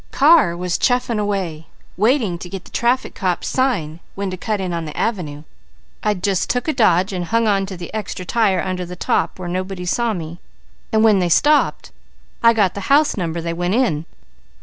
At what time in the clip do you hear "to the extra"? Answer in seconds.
7.67-8.25